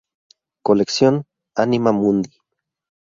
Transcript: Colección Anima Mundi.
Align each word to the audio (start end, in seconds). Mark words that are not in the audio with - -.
Colección 0.65 1.25
Anima 1.55 1.91
Mundi. 1.91 2.31